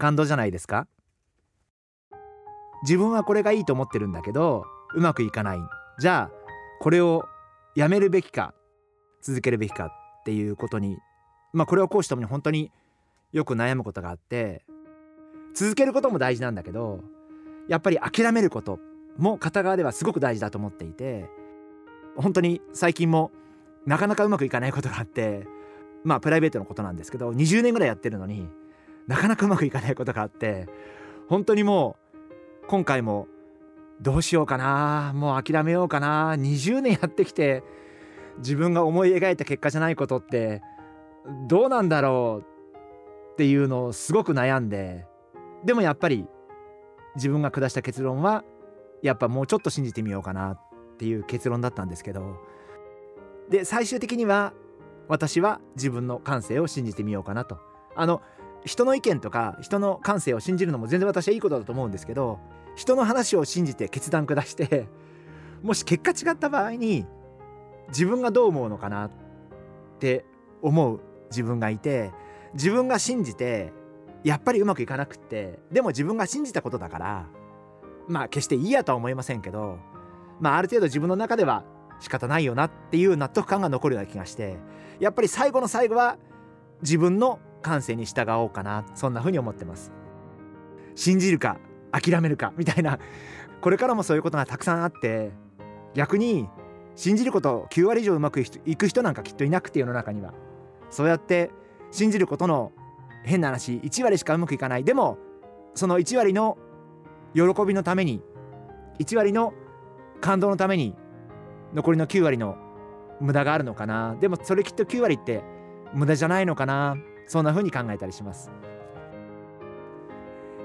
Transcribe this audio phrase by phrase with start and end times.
[0.00, 0.88] 感動じゃないですか？
[2.82, 4.64] 自分はこれがいいと思ってるんだけど
[4.94, 5.58] うまくいかない。
[5.98, 6.36] じゃあ
[6.80, 7.24] これを
[7.76, 8.54] やめるべきか
[9.20, 9.90] 続けるべきかっ
[10.24, 10.96] ていうことに
[11.52, 12.72] まあこれを講師ともに本当に
[13.32, 14.64] よく悩むことがあって
[15.54, 17.00] 続けることも大事なんだけど
[17.68, 18.78] やっぱり諦めること
[19.18, 21.28] も片側ではすごく大事だと思っていて
[22.16, 23.30] 本当に最近も
[23.86, 25.46] なかなかうまくいかないことがあって
[26.02, 28.48] まあプライベートのことなんですけど20年ぐらいやってるのに
[29.06, 30.68] なかなかうまくいかないことがあって
[31.28, 31.96] 本当にも
[32.62, 33.26] う今回も
[34.00, 37.62] どうしようかなもう諦めようかな20年やってきて
[38.38, 40.62] 自分が思い描いた結果じゃないことって
[41.48, 45.06] どうなんだろうっていうのをすごく悩んで
[45.64, 46.26] でもやっぱり
[47.16, 48.44] 自分が下した結論は
[49.02, 50.60] やっぱもうちょっと信じてみようかなっ
[50.98, 52.36] ていう結論だったんですけど
[53.50, 54.52] で最終的には
[55.08, 57.58] 私は自分の感性を信じてみようかなと。
[57.96, 58.22] あの
[58.64, 62.38] 人の意見とか人の感性を信じるのも全然私はいいことだと思うんですけど
[62.76, 64.88] 人の話を信じて決断下して
[65.62, 67.06] もし結果違った場合に
[67.88, 69.10] 自分がどう思うのかなっ
[69.98, 70.24] て
[70.62, 71.00] 思う
[71.30, 72.10] 自分がいて
[72.54, 73.72] 自分が信じて
[74.24, 77.26] やっぱりうまくいかなくってでも自分が信じたことだから
[78.08, 79.78] まあ決していいやとは思いませんけど
[80.40, 81.64] まあある程度自分の中では
[82.00, 84.56] 仕方ないよなっていう納得感が残るような気がして
[84.98, 86.18] やっぱり最後の最後は
[86.82, 89.92] 自分の感性に従おうかなそんな風に思ってます。
[90.94, 91.58] 信じるか
[91.92, 92.98] 諦めるかみたいな。
[93.60, 95.32] これからもそういうことがたくさんあって
[95.94, 96.48] 逆に
[96.94, 100.32] 信じること9割以上うまくいく人なんかきっといなくて世の中には。
[100.90, 101.50] そうやって
[101.90, 102.72] 信じることの
[103.24, 104.84] 変な話1割しかうまくいかない。
[104.84, 105.18] でも
[105.74, 106.58] その1割の
[107.34, 108.22] 喜びのために
[108.98, 109.52] 1割の
[110.20, 110.94] 感動のために
[111.74, 112.56] 残りの9割の
[113.20, 114.16] 無駄があるのかな。
[114.20, 115.42] でもそれきっと9割って
[115.92, 116.96] 無駄じゃないのかな。
[117.30, 118.50] そんな風に考えたりします。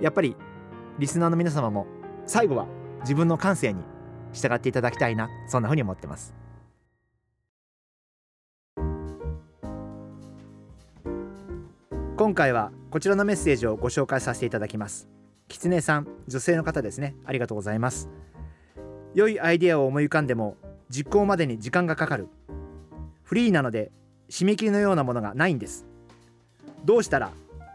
[0.00, 0.36] やっぱり
[0.96, 1.88] リスナーの皆様も
[2.24, 2.66] 最後は
[3.00, 3.82] 自分の感性に
[4.32, 6.36] 従っていただきたいなそんな風に思ってます。
[12.16, 15.08] 今回はこちらのメッセージをご紹介させていただきます。
[15.48, 17.16] きつねさん女性の方ですね。
[17.24, 18.08] ありがとうございます。
[19.14, 20.56] 良いアイデアを思い浮かんでも
[20.88, 22.28] 実行までに時間がかかる。
[23.24, 23.90] フリーなので
[24.30, 25.88] 締め切りのようなものがないんです。
[26.84, 27.30] どうしたら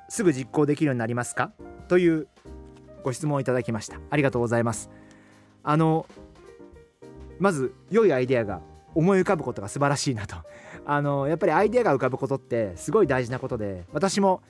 [0.09, 1.51] すぐ実行できるようになりますか？
[1.87, 2.27] という
[3.03, 3.99] ご質問をいただきました。
[4.09, 4.89] ありがとうございます。
[5.63, 6.05] あの
[7.39, 8.61] まず良いアイデアが
[8.95, 10.35] 思い浮かぶことが素晴らしいなと。
[10.85, 14.41] あのやっぱりアイデアが浮かぶことってすごい大事なことで私も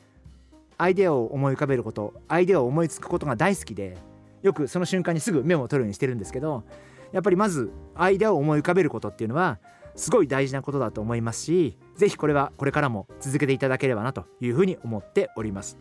[0.77, 3.97] アイデアを思い浮かべることアイデアを思いつくことが大好きで
[4.43, 6.63] よくその瞬間にすぐメモを取るようにしてるんですけど
[7.11, 9.57] やっぱりまずアイデアを思い浮かべることっていうのは
[9.97, 15.77] すごい大事なことだと思いますし是非これはこれからも続けていただければなというふうに思っております。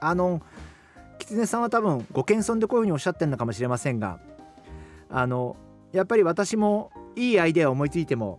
[0.00, 0.40] あの
[1.18, 4.20] 狐さんは多分ご謙遜でこういうふうにおっしゃってるのかもしれませんが
[5.08, 5.56] あの
[5.92, 8.38] やっぱり私もいいアイデアを思いついても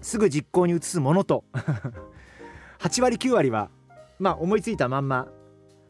[0.00, 1.44] すぐ実行に移すものと
[2.80, 3.70] 8割9割は
[4.18, 5.28] まあ思いついたまんま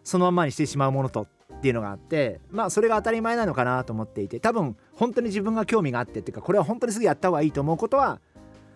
[0.03, 1.29] そのまんまにしてしまうものと
[1.61, 8.19] っていうのがあってまあそれが当たり前なのかなと思っていて多分本当に自分が興味があってっていうかこれは本当にすぐやった方がいいと思うことは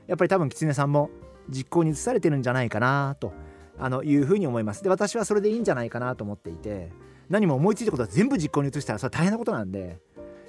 [0.07, 1.09] やっぱり多分狐さんも
[1.49, 3.33] 実行に移されてるんじゃないかなと
[3.79, 4.85] あのいうふうに思います。
[4.85, 6.93] で私はそれでいいんじゃないかなと思っていて
[7.31, 9.99] 何も思いついたことは全部実行に移したらそれは大変なことなんで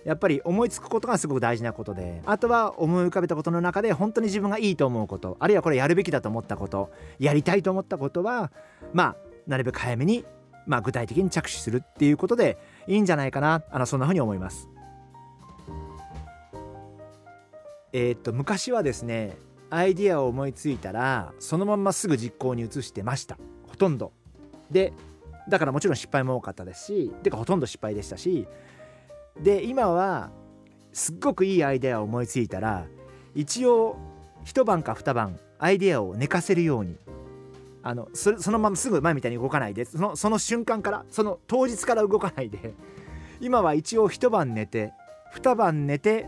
[0.04, 8.52] やっぱり思いつくことがすごく大事なことであとは思い浮かべたことの中で本当に自分がいいと思うことあるいはこれやるべきだと思ったことやりたいと思ったことは
[8.94, 9.16] まあ
[9.48, 10.26] なるべく早めに、
[10.66, 12.58] まあ、具体的に着手するっていうことで
[12.88, 14.70] いいんじゃないかなあのそんなふうに思います。
[17.94, 19.38] えー、っと昔はですね
[19.70, 24.12] アイディアを思いついたらそのまますぐ実行に移してましたほとんど。
[24.70, 24.94] で
[25.48, 28.48] だからもちろん失敗も多かったですしてかほとんど失敗でしたし
[29.40, 30.32] で今は
[30.92, 32.86] すっごくいいアイデアを思いついたら
[33.36, 33.98] 一応
[34.44, 36.98] 一晩か二晩アイデアを寝かせるように
[37.88, 42.74] あのそそのまますぐ前みたいに動かないでそのその瞬間からその当日から動かないで
[43.40, 44.92] 今は一応一晩寝て
[45.32, 46.28] 二晩寝て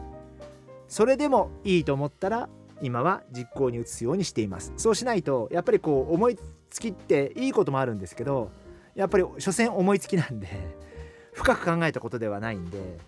[0.88, 2.48] それでもいいと思ったら
[2.80, 4.72] 今は実行に移すようにしています。
[4.78, 6.38] そうしないとやっぱりこう思い
[6.70, 8.52] つきっていいこともあるんですけど
[8.94, 10.48] やっぱり所詮思いつきなんで
[11.34, 13.00] 深く考えたことではないんで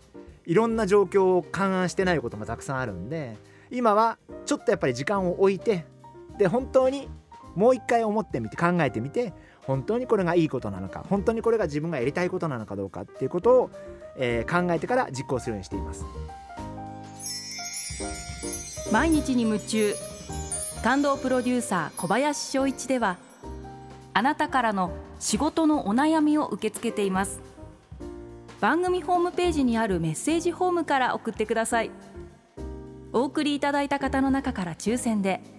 [0.48, 3.38] いろんな状況を勘案してないこともたくさんあるんで
[3.69, 4.18] 今は
[4.48, 5.86] ちょっとやっぱり時間を置いて
[6.40, 7.07] で本当に
[7.60, 9.34] もう一回思ってみて考えてみて
[9.64, 13.70] 本当にこれがいいことなのか本当にこれが自分がやりたいことなのかどうかっていうことを、
[14.16, 16.06] えー、考えてから実行するようにしています。
[18.94, 19.94] 毎日に夢中
[20.86, 23.18] 感動プロデューサー小林翔一では
[24.14, 27.42] あなたからの仕事のお悩みを受け付けています。
[28.62, 31.92] 番組ホームページにあるメッセージフォームから送ってください。
[33.12, 35.59] お送りいただいた方の中から抽選で